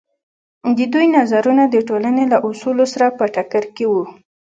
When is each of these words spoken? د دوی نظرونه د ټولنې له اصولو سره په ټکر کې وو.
د 0.77 0.79
دوی 0.93 1.07
نظرونه 1.17 1.63
د 1.69 1.75
ټولنې 1.87 2.23
له 2.33 2.37
اصولو 2.47 2.85
سره 2.93 3.07
په 3.17 3.25
ټکر 3.35 3.63
کې 3.75 3.85
وو. 3.91 4.03